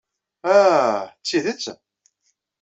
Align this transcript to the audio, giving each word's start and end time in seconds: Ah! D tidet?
Ah! 0.55 1.01
D 1.19 1.23
tidet? 1.27 1.63